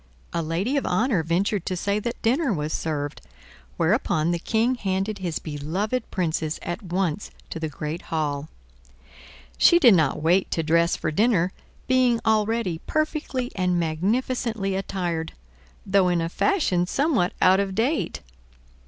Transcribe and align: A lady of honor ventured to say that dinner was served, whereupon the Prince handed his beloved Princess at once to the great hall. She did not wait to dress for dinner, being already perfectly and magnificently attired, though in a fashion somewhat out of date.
A 0.33 0.41
lady 0.41 0.77
of 0.77 0.85
honor 0.87 1.21
ventured 1.21 1.63
to 1.67 1.77
say 1.77 1.99
that 1.99 2.19
dinner 2.23 2.51
was 2.51 2.73
served, 2.73 3.21
whereupon 3.77 4.31
the 4.31 4.39
Prince 4.39 4.79
handed 4.79 5.19
his 5.19 5.37
beloved 5.37 6.09
Princess 6.09 6.57
at 6.63 6.81
once 6.81 7.29
to 7.51 7.59
the 7.59 7.69
great 7.69 8.01
hall. 8.01 8.49
She 9.59 9.77
did 9.77 9.93
not 9.93 10.19
wait 10.23 10.49
to 10.49 10.63
dress 10.63 10.95
for 10.95 11.11
dinner, 11.11 11.51
being 11.85 12.19
already 12.25 12.81
perfectly 12.87 13.51
and 13.55 13.79
magnificently 13.79 14.75
attired, 14.75 15.33
though 15.85 16.07
in 16.07 16.19
a 16.19 16.29
fashion 16.29 16.87
somewhat 16.87 17.33
out 17.39 17.59
of 17.59 17.75
date. 17.75 18.21